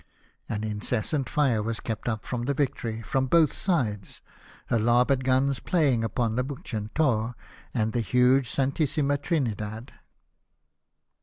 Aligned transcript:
An 0.49 0.63
incessant 0.63 1.29
fire 1.29 1.61
was 1.61 1.79
kept 1.79 2.09
up 2.09 2.25
from 2.25 2.45
the 2.45 2.55
Victory 2.55 3.03
from 3.03 3.27
both 3.27 3.53
sides, 3.53 4.23
her 4.69 4.79
larboard 4.79 5.23
guns 5.23 5.59
playing 5.59 6.03
upon 6.03 6.35
the 6.35 6.43
Bucentaure 6.43 7.35
and 7.71 7.93
the 7.93 8.01
huge 8.01 8.49
Santissivia 8.49 9.21
Trinidad. 9.21 9.93